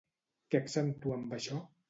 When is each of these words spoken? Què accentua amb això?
Què 0.53 0.61
accentua 0.63 1.19
amb 1.19 1.39
això? 1.39 1.63